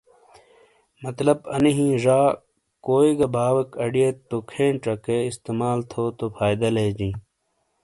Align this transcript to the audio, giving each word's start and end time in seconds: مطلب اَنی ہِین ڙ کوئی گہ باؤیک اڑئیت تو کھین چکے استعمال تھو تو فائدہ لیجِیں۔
مطلب 1.03 1.37
اَنی 1.55 1.71
ہِین 1.77 1.93
ڙ 2.05 2.07
کوئی 2.85 3.09
گہ 3.19 3.27
باؤیک 3.33 3.69
اڑئیت 3.83 4.15
تو 4.29 4.37
کھین 4.51 4.73
چکے 4.83 5.17
استعمال 5.29 5.79
تھو 5.91 6.03
تو 6.17 6.25
فائدہ 6.37 6.67
لیجِیں۔ 6.75 7.15